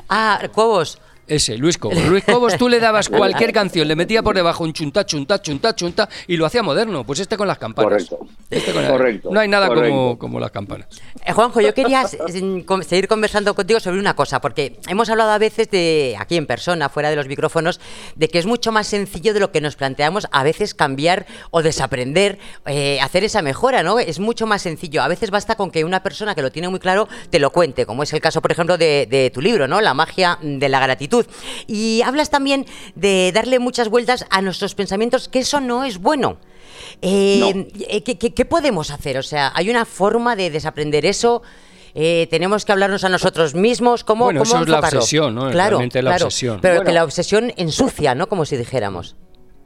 Ah, 0.10 0.42
Cobos. 0.54 1.00
Ese, 1.28 1.58
Luis 1.58 1.78
Cobos. 1.78 2.04
Luis 2.10 2.24
Cobos, 2.24 2.58
tú 2.58 2.70
le 2.70 2.80
dabas 2.80 3.10
cualquier 3.10 3.52
canción, 3.52 3.88
le 3.88 3.96
metía 3.96 4.22
por 4.22 4.36
debajo 4.36 4.64
un 4.64 4.74
chunta, 4.74 5.06
chunta, 5.06 5.42
chunta, 5.42 5.76
chunta 5.76 6.10
y 6.28 6.38
lo 6.38 6.46
hacía 6.46 6.62
moderno. 6.62 7.04
Pues 7.04 7.20
este 7.20 7.38
con 7.38 7.48
las 7.48 7.58
campanas. 7.58 8.08
Correcto. 8.08 8.20
Este 8.50 8.72
Correcto. 8.72 9.30
No 9.32 9.40
hay 9.40 9.48
nada 9.48 9.68
como, 9.68 10.20
como, 10.20 10.40
las 10.40 10.52
campanas. 10.52 10.88
Eh, 11.26 11.32
Juanjo, 11.34 11.62
yo 11.62 11.74
quería 11.74 12.06
seguir 12.08 13.08
conversando 13.08 13.56
contigo 13.56 13.80
sobre 13.80 14.00
una 14.00 14.16
cosa, 14.16 14.40
porque 14.40 14.80
hemos 14.88 15.10
hablado 15.10 15.32
a 15.32 15.38
veces 15.38 15.70
de, 15.72 16.16
aquí 16.20 16.38
en 16.38 16.46
persona, 16.46 16.90
fuera 16.90 17.10
de 17.10 17.16
los 17.16 17.28
micrófonos, 17.28 17.80
de 18.16 18.28
que 18.28 18.38
es 18.38 18.46
mucho 18.46 18.72
más 18.72 18.88
sencillo 18.88 19.34
de 19.34 19.40
lo 19.40 19.52
que 19.52 19.62
nos 19.62 19.76
planteamos 19.76 20.28
a 20.32 20.44
veces 20.44 20.74
cambiar 20.74 21.26
o 21.52 21.64
desaprender, 21.64 22.38
eh, 22.66 23.00
hacer 23.02 23.24
esa 23.24 23.42
mejora, 23.42 23.82
¿no? 23.82 24.00
Es 24.00 24.20
mucho 24.20 24.46
más 24.46 24.62
sencillo. 24.62 25.02
A 25.02 25.08
veces 25.08 25.32
basta 25.32 25.56
con 25.56 25.72
que 25.72 25.84
una 25.84 26.04
persona 26.04 26.36
que 26.36 26.42
lo 26.42 26.52
tiene 26.52 26.70
muy 26.70 26.80
claro 26.80 27.08
te 27.30 27.40
lo 27.40 27.52
cuente, 27.52 27.86
como 27.86 28.04
es 28.04 28.14
el 28.14 28.22
caso, 28.22 28.42
por 28.42 28.52
ejemplo, 28.52 28.78
de, 28.78 29.08
de 29.10 29.32
tu 29.32 29.42
libro, 29.42 29.68
¿no? 29.68 29.82
La 29.82 29.94
magia 29.94 30.38
de 30.42 30.70
la 30.70 30.80
gratitud 30.80 31.15
y 31.68 32.02
hablas 32.04 32.30
también 32.30 32.66
de 32.96 33.32
darle 33.34 33.60
muchas 33.60 33.90
vueltas 33.90 34.26
a 34.30 34.42
nuestros 34.42 34.76
pensamientos, 34.76 35.28
que 35.30 35.40
eso 35.40 35.60
no 35.60 35.84
es 35.84 35.98
bueno. 36.00 36.38
Eh, 37.02 37.68
eh, 37.90 38.02
¿qué, 38.04 38.46
podemos 38.46 38.92
hacer? 38.92 39.18
O 39.18 39.24
sea, 39.24 39.52
¿hay 39.56 39.70
una 39.70 39.86
forma 39.86 40.36
de 40.36 40.50
desaprender 40.50 41.06
eso? 41.06 41.42
Eh, 41.94 42.28
tenemos 42.30 42.66
que 42.66 42.72
hablarnos 42.72 43.04
a 43.04 43.10
nosotros 43.10 43.56
mismos. 43.56 44.04
¿Cómo, 44.04 44.26
bueno, 44.26 44.44
eso 44.44 44.62
es 44.62 44.68
la 44.68 44.80
obsesión, 44.80 45.36
¿no? 45.36 45.50
Claro, 45.52 45.80
la 45.80 46.16
obsesión. 46.16 46.60
Pero 46.62 46.84
que 46.84 46.92
la 46.92 47.04
obsesión 47.04 47.54
ensucia, 47.58 48.16
¿no? 48.16 48.28
Como 48.28 48.46
si 48.46 48.58
dijéramos. 48.58 49.16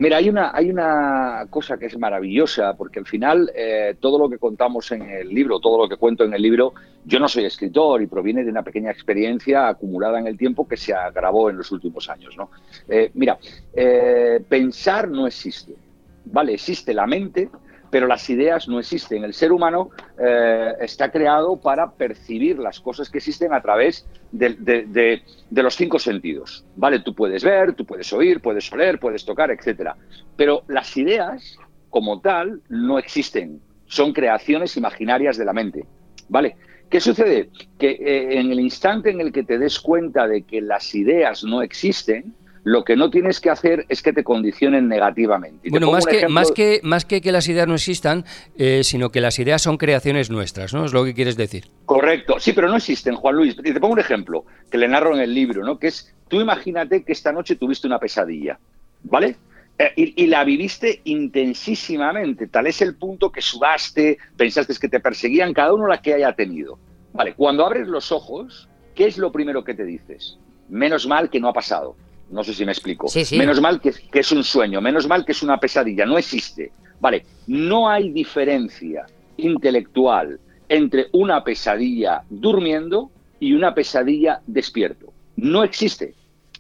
Mira, 0.02 0.16
hay 0.16 0.30
una, 0.30 0.52
hay 0.56 0.70
una 0.70 1.46
cosa 1.50 1.78
que 1.78 1.88
es 1.88 1.98
maravillosa, 1.98 2.74
porque 2.78 3.00
al 3.00 3.06
final 3.06 3.52
eh, 3.54 3.98
todo 4.00 4.18
lo 4.18 4.30
que 4.30 4.38
contamos 4.38 4.90
en 4.94 5.02
el 5.02 5.28
libro, 5.28 5.60
todo 5.60 5.78
lo 5.78 5.90
que 5.90 5.98
cuento 5.98 6.24
en 6.24 6.34
el 6.34 6.42
libro, 6.42 6.74
yo 7.04 7.20
no 7.20 7.28
soy 7.28 7.44
escritor 7.44 8.02
y 8.02 8.08
proviene 8.08 8.46
de 8.46 8.50
una 8.50 8.64
pequeña 8.64 8.92
experiencia 8.92 9.68
acumulada 9.68 10.18
en 10.18 10.28
el 10.28 10.38
tiempo 10.38 10.66
que 10.66 10.78
se 10.78 10.94
agravó 10.94 11.50
en 11.50 11.58
los 11.58 11.70
últimos 11.74 12.10
años. 12.10 12.38
¿no? 12.38 12.50
Eh, 12.88 13.12
mira, 13.16 13.38
eh, 13.74 14.42
pensar 14.48 15.10
no 15.10 15.28
existe, 15.28 15.76
¿vale? 16.24 16.54
Existe 16.54 16.94
la 16.94 17.06
mente, 17.06 17.50
pero 17.90 18.08
las 18.08 18.30
ideas 18.30 18.68
no 18.68 18.80
existen. 18.80 19.24
El 19.24 19.34
ser 19.34 19.52
humano 19.52 19.90
eh, 20.18 20.74
está 20.80 21.12
creado 21.12 21.58
para 21.58 21.92
percibir 21.92 22.60
las 22.60 22.80
cosas 22.80 23.10
que 23.10 23.18
existen 23.18 23.54
a 23.54 23.62
través 23.62 24.08
de, 24.32 25.22
los 25.52 25.76
cinco 25.76 26.00
sentidos. 26.00 26.66
¿Vale? 26.76 27.00
Tú 27.00 27.14
puedes 27.14 27.44
ver, 27.44 27.74
tú 27.74 27.86
puedes 27.86 28.12
oír, 28.14 28.42
puedes 28.42 28.72
oler, 28.72 29.00
puedes 29.00 29.26
tocar, 29.26 29.52
etc. 29.52 29.92
Pero 30.36 30.64
las 30.68 30.96
ideas, 30.98 31.58
como 31.90 32.22
tal, 32.22 32.62
no 32.70 33.00
existen. 33.00 33.62
Son 33.86 34.14
creaciones 34.14 34.78
imaginarias 34.78 35.38
de 35.38 35.46
la 35.46 35.54
mente. 35.54 35.86
¿Vale? 36.28 36.56
¿Qué 36.90 37.00
sucede? 37.00 37.50
Que 37.78 37.92
eh, 37.92 38.40
en 38.40 38.52
el 38.52 38.60
instante 38.60 39.12
en 39.12 39.22
el 39.22 39.32
que 39.32 39.44
te 39.44 39.60
des 39.60 39.80
cuenta 39.80 40.28
de 40.28 40.42
que 40.42 40.62
las 40.62 40.96
ideas 40.96 41.44
no 41.44 41.62
existen, 41.62 42.34
lo 42.70 42.84
que 42.84 42.96
no 42.96 43.10
tienes 43.10 43.40
que 43.40 43.50
hacer 43.50 43.88
es 43.90 44.04
que 44.04 44.14
te 44.14 44.24
condicionen 44.24 44.88
negativamente. 44.88 45.72
bueno, 45.72 45.92
más 45.92 46.06
que, 46.06 46.28
más, 46.28 46.52
que, 46.52 46.80
más 46.84 47.04
que 47.04 47.20
que 47.20 47.32
las 47.32 47.48
ideas 47.48 47.68
no 47.68 47.74
existan, 47.74 48.26
eh, 48.60 48.84
sino 48.84 49.10
que 49.10 49.22
las 49.22 49.40
ideas 49.40 49.64
son 49.64 49.78
creaciones 49.78 50.30
nuestras, 50.30 50.72
¿no? 50.72 50.86
Es 50.86 50.94
lo 50.94 51.04
que 51.04 51.16
quieres 51.16 51.36
decir. 51.36 51.66
Correcto, 51.86 52.40
sí, 52.40 52.54
pero 52.54 52.70
no 52.70 52.76
existen, 52.76 53.16
Juan 53.16 53.38
Luis. 53.38 53.56
Y 53.58 53.74
te 53.74 53.80
pongo 53.80 53.94
un 53.94 54.00
ejemplo 54.00 54.46
que 54.70 54.78
le 54.78 54.88
narro 54.88 55.16
en 55.16 55.22
el 55.22 55.34
libro, 55.34 55.64
¿no? 55.64 55.80
Que 55.80 55.88
es, 55.88 56.14
tú 56.28 56.40
imagínate 56.40 57.04
que 57.04 57.12
esta 57.12 57.32
noche 57.32 57.56
tuviste 57.56 57.88
una 57.88 57.98
pesadilla, 57.98 58.60
¿vale? 59.02 59.36
Eh, 59.80 59.92
y, 59.96 60.24
y, 60.24 60.28
la 60.28 60.44
viviste 60.44 61.02
intensísimamente, 61.06 62.46
tal 62.46 62.68
es 62.68 62.84
el 62.84 62.96
punto 62.98 63.32
que 63.32 63.42
sudaste, 63.42 64.20
pensaste 64.38 64.76
que 64.80 64.90
te 64.90 65.00
perseguían, 65.00 65.56
cada 65.56 65.74
uno 65.74 65.88
la 65.88 66.04
que 66.04 66.14
haya 66.14 66.34
tenido. 66.34 66.78
Vale, 67.14 67.34
cuando 67.34 67.66
abres 67.66 67.88
los 67.88 68.12
ojos, 68.12 68.70
¿qué 68.94 69.08
es 69.08 69.18
lo 69.18 69.32
primero 69.32 69.64
que 69.64 69.74
te 69.74 69.86
dices? 69.86 70.38
Menos 70.70 71.08
mal 71.08 71.32
que 71.32 71.40
no 71.40 71.48
ha 71.48 71.54
pasado. 71.54 71.96
No 72.32 72.44
sé 72.44 72.54
si 72.54 72.66
me 72.66 72.72
explico. 72.72 73.08
Menos 73.32 73.60
mal 73.60 73.82
que, 73.82 73.94
es 74.14 74.32
un 74.32 74.44
sueño, 74.44 74.82
menos 74.82 75.08
mal 75.08 75.26
que 75.26 75.32
es 75.32 75.42
una 75.42 75.60
pesadilla, 75.60 76.06
no 76.06 76.18
existe. 76.18 76.72
Vale, 77.00 77.26
no 77.48 77.90
hay 77.90 78.12
diferencia 78.12 79.06
intelectual 79.38 80.40
entre 80.68 81.08
una 81.14 81.44
pesadilla 81.44 82.24
durmiendo 82.30 83.10
y 83.40 83.54
una 83.54 83.74
pesadilla 83.74 84.42
despierto. 84.46 85.12
No 85.38 85.64
existe, 85.64 86.14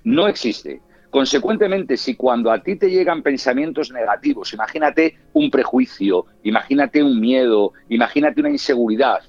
no 0.04 0.28
existe. 0.28 0.82
Consecuentemente, 1.12 1.98
si 1.98 2.16
cuando 2.16 2.52
a 2.52 2.62
ti 2.62 2.76
te 2.76 2.90
llegan 2.90 3.24
pensamientos 3.24 3.92
negativos, 3.92 4.54
imagínate 4.54 5.18
un 5.34 5.50
prejuicio, 5.50 6.26
imagínate 6.44 7.04
un 7.04 7.20
miedo, 7.20 7.74
imagínate 7.90 8.40
una 8.40 8.52
inseguridad, 8.52 9.20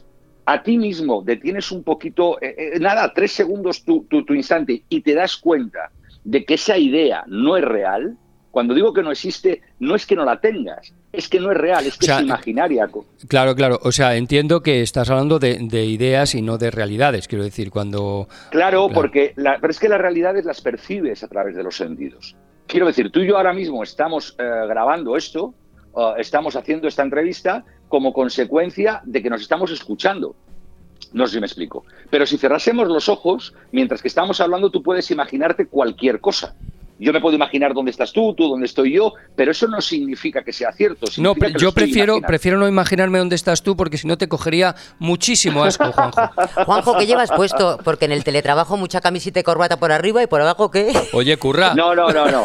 a 0.44 0.62
ti 0.62 0.78
mismo 0.78 1.22
detienes 1.22 1.70
un 1.72 1.82
poquito, 1.82 2.40
eh, 2.42 2.72
eh, 2.74 2.78
nada, 2.80 3.12
tres 3.14 3.32
segundos 3.32 3.84
tu, 3.84 4.04
tu 4.04 4.34
instante 4.34 4.84
y 4.88 5.00
te 5.00 5.14
das 5.14 5.36
cuenta 5.36 5.90
de 6.24 6.44
que 6.44 6.54
esa 6.54 6.76
idea 6.78 7.24
no 7.26 7.56
es 7.56 7.64
real, 7.64 8.16
cuando 8.50 8.74
digo 8.74 8.92
que 8.92 9.02
no 9.02 9.12
existe, 9.12 9.62
no 9.78 9.94
es 9.94 10.06
que 10.06 10.16
no 10.16 10.24
la 10.24 10.40
tengas, 10.40 10.92
es 11.12 11.28
que 11.28 11.38
no 11.38 11.52
es 11.52 11.56
real, 11.56 11.86
es 11.86 11.96
que 11.96 12.06
es 12.06 12.20
imaginaria. 12.20 12.88
Claro, 13.28 13.54
claro. 13.54 13.78
O 13.82 13.92
sea, 13.92 14.16
entiendo 14.16 14.60
que 14.62 14.82
estás 14.82 15.08
hablando 15.10 15.38
de, 15.38 15.84
ideas 15.84 16.34
y 16.34 16.42
no 16.42 16.58
de 16.58 16.70
realidades, 16.70 17.28
quiero 17.28 17.44
decir, 17.44 17.70
cuando... 17.70 18.28
Claro, 18.50 18.88
porque 18.92 19.34
pero 19.36 19.70
es 19.70 19.78
que 19.78 19.88
las 19.88 20.00
realidades 20.00 20.44
las 20.44 20.60
percibes 20.60 21.22
a 21.22 21.28
través 21.28 21.54
de 21.54 21.62
los 21.62 21.76
sentidos. 21.76 22.36
Quiero 22.66 22.86
decir, 22.86 23.10
tú 23.10 23.20
y 23.20 23.28
yo 23.28 23.36
ahora 23.36 23.52
mismo 23.52 23.82
estamos 23.82 24.36
eh, 24.38 24.44
grabando 24.68 25.16
esto, 25.16 25.54
estamos 26.18 26.54
haciendo 26.54 26.86
esta 26.86 27.02
entrevista 27.02 27.64
como 27.88 28.12
consecuencia 28.12 29.00
de 29.04 29.22
que 29.22 29.30
nos 29.30 29.42
estamos 29.42 29.72
escuchando. 29.72 30.36
No 31.12 31.26
sé 31.26 31.34
si 31.34 31.40
me 31.40 31.46
explico. 31.46 31.84
Pero 32.10 32.26
si 32.26 32.38
cerrásemos 32.38 32.88
los 32.88 33.08
ojos, 33.08 33.54
mientras 33.72 34.02
que 34.02 34.08
estamos 34.08 34.40
hablando, 34.40 34.70
tú 34.70 34.82
puedes 34.82 35.10
imaginarte 35.10 35.66
cualquier 35.66 36.20
cosa. 36.20 36.54
Yo 37.00 37.14
me 37.14 37.20
puedo 37.20 37.34
imaginar 37.34 37.72
dónde 37.72 37.90
estás 37.90 38.12
tú, 38.12 38.34
tú 38.34 38.46
dónde 38.46 38.66
estoy 38.66 38.92
yo, 38.92 39.14
pero 39.34 39.52
eso 39.52 39.66
no 39.66 39.80
significa 39.80 40.42
que 40.44 40.52
sea 40.52 40.70
cierto. 40.72 41.06
No, 41.16 41.34
yo 41.58 41.72
prefiero, 41.72 42.20
prefiero 42.20 42.58
no 42.58 42.68
imaginarme 42.68 43.18
dónde 43.18 43.36
estás 43.36 43.62
tú 43.62 43.74
porque 43.74 43.96
si 43.96 44.06
no 44.06 44.18
te 44.18 44.28
cogería 44.28 44.74
muchísimo 44.98 45.64
asco, 45.64 45.90
Juanjo. 45.92 46.20
Juanjo, 46.66 46.98
¿qué 46.98 47.06
llevas 47.06 47.30
puesto? 47.30 47.78
Porque 47.82 48.04
en 48.04 48.12
el 48.12 48.22
teletrabajo 48.22 48.76
mucha 48.76 49.00
camisita 49.00 49.40
y 49.40 49.42
corbata 49.42 49.78
por 49.78 49.92
arriba 49.92 50.22
y 50.22 50.26
por 50.26 50.42
abajo 50.42 50.70
¿qué? 50.70 50.92
Oye, 51.14 51.38
curra. 51.38 51.74
No, 51.74 51.94
no, 51.94 52.10
no, 52.10 52.30
no. 52.30 52.42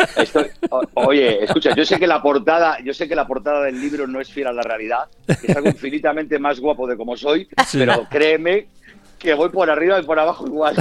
oye, 0.94 1.44
escucha, 1.44 1.76
yo 1.76 1.86
sé 1.86 2.00
que 2.00 2.08
la 2.08 2.22
portada, 2.22 2.78
yo 2.82 2.94
sé 2.94 3.10
que 3.10 3.16
la 3.16 3.28
portada 3.28 3.62
del 3.64 3.80
libro 3.82 4.08
no 4.08 4.22
es 4.22 4.32
fiel 4.32 4.48
a 4.48 4.54
la 4.54 4.62
realidad, 4.62 5.06
que 5.28 5.48
es 5.52 5.56
algo 5.56 5.68
infinitamente 5.68 6.40
más 6.40 6.62
guapo 6.62 6.88
de 6.88 6.96
como 6.96 7.18
soy, 7.18 7.48
pero 7.74 8.08
créeme 8.10 8.68
que 9.26 9.34
voy 9.34 9.50
por 9.50 9.70
arriba 9.70 10.00
y 10.00 10.04
por 10.04 10.20
abajo 10.20 10.46
igual. 10.46 10.76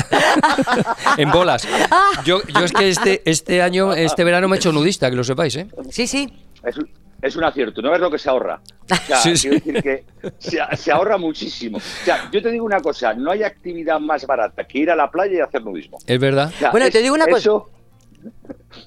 en 1.17 1.31
bolas. 1.31 1.67
Yo, 2.25 2.41
yo 2.47 2.65
es 2.65 2.73
que 2.73 2.89
este, 2.91 3.23
este 3.25 3.63
año, 3.63 3.95
este 3.95 4.23
verano 4.23 4.49
me 4.49 4.57
he 4.57 4.59
hecho 4.59 4.71
nudista, 4.71 5.11
que 5.11 5.17
lo 5.17 5.25
sepáis, 5.25 5.57
¿eh? 5.57 5.67
Sí, 5.91 6.07
sí. 6.07 6.31
Es, 7.23 7.37
un 7.37 7.45
acierto, 7.45 7.81
no 7.81 7.95
es 7.95 8.01
lo 8.01 8.11
que 8.11 8.19
se 8.19 8.29
ahorra. 8.29 8.61
O 8.83 8.87
quiero 9.23 9.55
decir 9.55 9.83
que 9.83 10.05
se, 10.77 10.93
ahorra 10.93 11.17
muchísimo. 11.17 11.79
O 11.79 12.05
sea, 12.05 12.31
yo 12.31 12.43
te 12.43 12.51
digo 12.51 12.67
una 12.67 12.81
cosa, 12.81 13.15
no 13.15 13.31
hay 13.31 13.43
actividad 13.43 13.99
más 13.99 14.27
barata 14.27 14.65
que 14.65 14.81
ir 14.81 14.91
a 14.91 14.97
la 14.97 15.11
playa 15.11 15.39
y 15.39 15.41
hacer 15.41 15.65
nudismo. 15.65 15.97
Es 16.07 16.21
verdad. 16.21 16.53
bueno, 16.71 16.91
te 16.91 17.01
digo 17.01 17.15
una 17.15 17.27
cosa. 17.27 17.51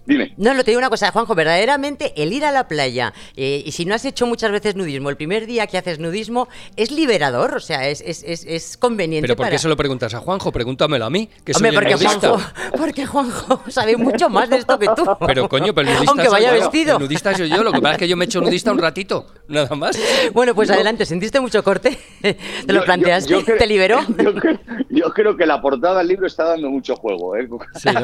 Dime. 0.06 0.34
No, 0.38 0.53
lo 0.53 0.63
te 0.63 0.72
digo 0.72 0.79
una 0.79 0.89
cosa, 0.89 1.12
Juanjo, 1.12 1.36
verdaderamente 1.36 2.13
el 2.15 2.34
ir 2.34 2.46
a 2.46 2.51
la 2.51 2.67
playa, 2.67 3.13
eh, 3.36 3.63
y 3.65 3.72
si 3.72 3.86
no 3.86 3.96
has 3.96 4.06
hecho 4.06 4.25
muchas 4.25 4.51
veces 4.51 4.75
nudismo, 4.75 5.10
el 5.10 5.17
primer 5.17 5.46
día 5.46 5.67
que 5.67 5.77
haces 5.77 6.00
nudismo 6.00 6.48
es 6.75 6.91
liberador, 6.91 7.56
o 7.56 7.60
sea, 7.60 7.88
es, 7.88 8.01
es, 8.01 8.24
es, 8.24 8.77
conveniente. 8.77 9.27
¿Pero 9.27 9.36
por 9.36 9.50
qué 9.50 9.58
se 9.60 9.67
lo 9.67 9.75
preguntas 9.75 10.13
a 10.13 10.20
Juanjo? 10.20 10.51
Pregúntamelo 10.51 11.06
a 11.06 11.10
mí, 11.10 11.29
que 11.44 11.53
soy 11.53 11.72
porque 11.72 11.96
Juanjo, 11.96 12.39
porque 12.77 13.06
Juanjo 13.06 13.63
sabe 13.70 13.98
mucho 13.98 14.29
más 14.29 14.50
de 14.50 14.58
esto 14.58 14.77
que 14.79 14.88
tú. 14.96 15.06
Pero 15.25 15.50
coño, 15.50 15.74
pero 15.74 15.89
el 15.89 15.96
nudista 15.96 16.12
Aunque 16.12 16.29
vaya 16.29 16.51
vestido. 16.51 16.98
El 16.98 17.03
nudista 17.03 17.36
soy 17.36 17.50
yo, 17.50 17.63
lo 17.63 17.72
que 17.72 17.82
pasa 17.82 17.94
es 17.94 18.00
que 18.00 18.08
yo 18.08 18.17
me 18.17 18.25
he 18.25 18.27
hecho 18.27 18.41
nudista 18.41 18.72
un 18.72 18.79
ratito, 18.79 19.25
nada 19.48 19.75
más. 19.75 19.98
Bueno, 20.34 20.56
pues 20.56 20.70
adelante, 20.70 21.06
¿sentiste 21.06 21.39
mucho 21.39 21.63
corte? 21.63 21.98
¿Te 22.22 22.74
lo 22.74 22.84
planteaste? 22.84 23.44
¿Te 23.44 23.67
liberó? 23.67 24.00
Yo 24.89 25.13
creo, 25.13 25.38
que 25.38 25.46
la 25.46 25.62
portada 25.62 26.00
del 26.00 26.08
libro 26.08 26.27
está 26.27 26.46
dando 26.46 26.70
mucho 26.70 26.96
juego. 26.96 27.36
¿eh? 27.36 27.48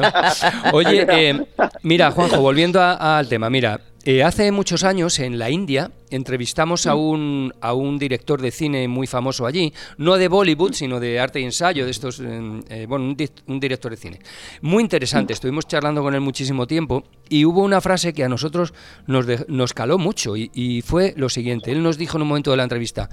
Oye, 0.72 1.06
eh, 1.08 1.46
Mira, 1.82 2.10
Juanjo, 2.10 2.40
volviendo 2.40 2.80
al 2.80 3.28
tema, 3.28 3.50
mira, 3.50 3.80
eh, 4.04 4.22
hace 4.22 4.50
muchos 4.52 4.84
años 4.84 5.18
en 5.18 5.38
la 5.38 5.50
India 5.50 5.90
entrevistamos 6.10 6.86
a 6.86 6.94
un, 6.94 7.52
a 7.60 7.72
un 7.74 7.98
director 7.98 8.40
de 8.40 8.50
cine 8.50 8.86
muy 8.86 9.06
famoso 9.06 9.46
allí, 9.46 9.72
no 9.98 10.16
de 10.16 10.28
Bollywood, 10.28 10.72
sino 10.72 11.00
de 11.00 11.18
arte 11.18 11.40
y 11.40 11.44
ensayo, 11.44 11.84
de 11.84 11.90
estos, 11.90 12.20
eh, 12.20 12.60
eh, 12.68 12.86
bueno, 12.88 13.14
un, 13.46 13.60
director 13.60 13.90
de 13.90 13.96
cine. 13.96 14.20
Muy 14.62 14.82
interesante, 14.82 15.32
estuvimos 15.32 15.66
charlando 15.66 16.02
con 16.02 16.14
él 16.14 16.20
muchísimo 16.20 16.66
tiempo 16.66 17.04
y 17.28 17.44
hubo 17.44 17.62
una 17.62 17.80
frase 17.80 18.12
que 18.12 18.24
a 18.24 18.28
nosotros 18.28 18.74
nos, 19.06 19.26
nos 19.48 19.72
caló 19.72 19.98
mucho 19.98 20.36
y, 20.36 20.50
y, 20.54 20.82
fue 20.82 21.14
lo 21.16 21.28
siguiente, 21.28 21.72
él 21.72 21.82
nos 21.82 21.98
dijo 21.98 22.18
en 22.18 22.22
un 22.22 22.28
momento 22.28 22.50
de 22.50 22.58
la 22.58 22.62
entrevista, 22.62 23.08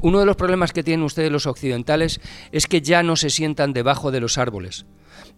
uno 0.00 0.20
de 0.20 0.26
los 0.26 0.36
problemas 0.36 0.72
que 0.72 0.82
tienen 0.82 1.04
ustedes 1.04 1.30
los 1.30 1.46
occidentales 1.46 2.20
es 2.52 2.66
que 2.66 2.80
ya 2.80 3.02
no 3.02 3.16
se 3.16 3.30
sientan 3.30 3.72
debajo 3.72 4.10
de 4.10 4.20
los 4.20 4.38
árboles 4.38 4.86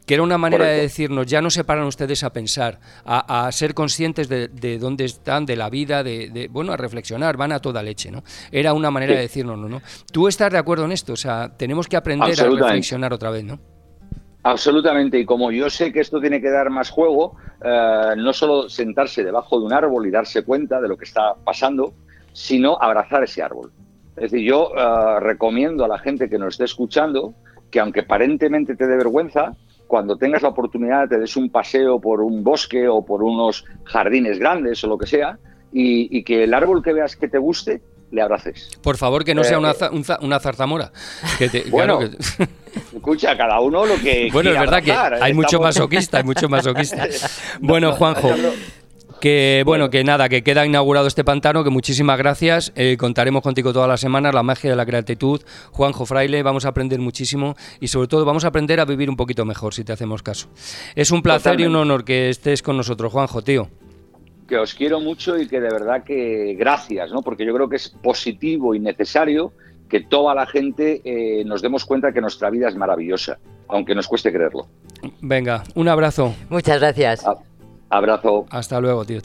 que 0.08 0.14
era 0.14 0.22
una 0.22 0.38
manera 0.38 0.64
de 0.64 0.80
decirnos, 0.80 1.26
ya 1.26 1.42
no 1.42 1.50
se 1.50 1.64
paran 1.64 1.84
ustedes 1.84 2.24
a 2.24 2.32
pensar, 2.32 2.80
a, 3.04 3.50
ser 3.52 3.74
conscientes 3.74 4.28
de, 4.28 4.78
dónde 4.78 4.97
están, 5.04 5.46
de 5.46 5.56
la 5.56 5.70
vida, 5.70 6.02
de, 6.02 6.48
bueno, 6.50 6.72
a 6.72 6.76
reflexionar, 6.76 7.36
van 7.36 7.52
a 7.52 7.60
toda 7.60 7.82
leche, 7.82 8.10
¿no? 8.10 8.22
Era 8.50 8.72
una 8.72 8.90
manera 8.90 9.14
de 9.14 9.20
decirnos, 9.20 9.58
¿no? 9.58 9.80
¿Tú 10.12 10.28
estás 10.28 10.52
de 10.52 10.58
acuerdo 10.58 10.84
en 10.84 10.92
esto? 10.92 11.12
O 11.12 11.16
sea, 11.16 11.56
tenemos 11.56 11.88
que 11.88 11.96
aprender 11.96 12.40
a 12.40 12.44
reflexionar 12.48 13.12
otra 13.12 13.30
vez, 13.30 13.44
¿no? 13.44 13.58
Absolutamente, 14.42 15.18
y 15.18 15.24
como 15.24 15.50
yo 15.50 15.68
sé 15.68 15.92
que 15.92 16.00
esto 16.00 16.20
tiene 16.20 16.40
que 16.40 16.50
dar 16.50 16.70
más 16.70 16.90
juego, 16.90 17.36
eh, 17.62 18.14
no 18.16 18.32
solo 18.32 18.68
sentarse 18.68 19.24
debajo 19.24 19.58
de 19.58 19.66
un 19.66 19.72
árbol 19.72 20.06
y 20.06 20.10
darse 20.10 20.42
cuenta 20.44 20.80
de 20.80 20.88
lo 20.88 20.96
que 20.96 21.04
está 21.04 21.34
pasando, 21.44 21.92
sino 22.32 22.80
abrazar 22.80 23.24
ese 23.24 23.42
árbol. 23.42 23.72
Es 24.16 24.30
decir, 24.30 24.48
yo 24.48 24.72
eh, 24.76 25.20
recomiendo 25.20 25.84
a 25.84 25.88
la 25.88 25.98
gente 25.98 26.28
que 26.28 26.38
nos 26.38 26.54
esté 26.54 26.64
escuchando 26.64 27.34
que 27.70 27.80
aunque 27.80 28.00
aparentemente 28.00 28.74
te 28.76 28.86
dé 28.86 28.96
vergüenza, 28.96 29.54
cuando 29.88 30.16
tengas 30.16 30.42
la 30.42 30.50
oportunidad 30.50 31.08
te 31.08 31.18
des 31.18 31.36
un 31.36 31.50
paseo 31.50 31.98
por 31.98 32.20
un 32.20 32.44
bosque 32.44 32.86
o 32.86 33.04
por 33.04 33.22
unos 33.24 33.64
jardines 33.84 34.38
grandes 34.38 34.84
o 34.84 34.86
lo 34.86 34.98
que 34.98 35.06
sea, 35.06 35.38
y, 35.72 36.22
que 36.22 36.44
el 36.44 36.54
árbol 36.54 36.82
que 36.82 36.92
veas 36.92 37.16
que 37.16 37.28
te 37.28 37.38
guste, 37.38 37.82
le 38.10 38.22
abraces. 38.22 38.70
Por 38.82 38.96
favor, 38.96 39.24
que 39.24 39.34
no 39.34 39.44
sea 39.44 39.58
una, 39.58 39.72
eh, 39.72 40.16
una 40.20 40.40
zarzamora. 40.40 40.92
bueno, 41.70 42.00
escucha, 42.94 43.36
cada 43.36 43.60
uno 43.60 43.84
lo 43.84 43.96
que. 43.96 44.30
Bueno, 44.32 44.50
es 44.50 44.60
verdad 44.60 44.82
que 44.82 44.92
hay 44.92 45.34
mucho 45.34 45.58
masoquista, 45.60 46.18
hay 46.18 46.24
mucho 46.24 46.48
masoquista. 46.48 47.06
Bueno, 47.60 47.92
Juanjo. 47.92 48.30
Que 49.20 49.62
bueno, 49.66 49.90
que 49.90 50.04
nada, 50.04 50.28
que 50.28 50.42
queda 50.42 50.64
inaugurado 50.64 51.08
este 51.08 51.24
pantano, 51.24 51.64
que 51.64 51.70
muchísimas 51.70 52.18
gracias. 52.18 52.72
Eh, 52.76 52.96
contaremos 52.96 53.42
contigo 53.42 53.72
todas 53.72 53.88
las 53.88 54.00
semanas, 54.00 54.32
la 54.32 54.44
magia 54.44 54.70
de 54.70 54.76
la 54.76 54.86
creatitud. 54.86 55.42
Juanjo 55.72 56.06
Fraile, 56.06 56.44
vamos 56.44 56.64
a 56.64 56.68
aprender 56.68 57.00
muchísimo 57.00 57.56
y 57.80 57.88
sobre 57.88 58.06
todo 58.06 58.24
vamos 58.24 58.44
a 58.44 58.48
aprender 58.48 58.78
a 58.78 58.84
vivir 58.84 59.10
un 59.10 59.16
poquito 59.16 59.44
mejor, 59.44 59.74
si 59.74 59.82
te 59.82 59.92
hacemos 59.92 60.22
caso. 60.22 60.48
Es 60.94 61.10
un 61.10 61.22
placer 61.22 61.60
y 61.60 61.66
un 61.66 61.74
honor 61.74 62.04
que 62.04 62.28
estés 62.28 62.62
con 62.62 62.76
nosotros, 62.76 63.12
Juanjo, 63.12 63.42
tío. 63.42 63.68
Que 64.46 64.56
os 64.56 64.72
quiero 64.72 65.00
mucho 65.00 65.36
y 65.36 65.48
que 65.48 65.60
de 65.60 65.68
verdad 65.68 66.04
que 66.04 66.54
gracias, 66.56 67.10
¿no? 67.10 67.22
Porque 67.22 67.44
yo 67.44 67.52
creo 67.52 67.68
que 67.68 67.76
es 67.76 67.88
positivo 67.88 68.74
y 68.74 68.78
necesario 68.78 69.52
que 69.88 70.00
toda 70.00 70.34
la 70.34 70.46
gente 70.46 71.00
eh, 71.04 71.44
nos 71.44 71.60
demos 71.60 71.84
cuenta 71.84 72.12
que 72.12 72.20
nuestra 72.20 72.50
vida 72.50 72.68
es 72.68 72.76
maravillosa, 72.76 73.38
aunque 73.66 73.94
nos 73.96 74.06
cueste 74.06 74.32
creerlo. 74.32 74.68
Venga, 75.20 75.64
un 75.74 75.88
abrazo. 75.88 76.34
Muchas 76.50 76.78
gracias. 76.78 77.24
Abrazo. 77.90 78.46
Hasta 78.50 78.80
luego, 78.80 79.04
tío. 79.04 79.20